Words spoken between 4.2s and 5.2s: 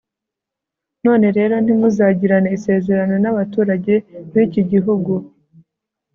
b'iki gihugu